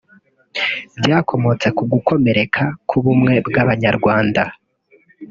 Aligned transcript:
byakomotse 0.99 1.67
ku 1.77 1.83
gukomereka 1.91 2.63
k’ubumwe 2.87 3.33
bw’Abanyarwanda 3.47 4.43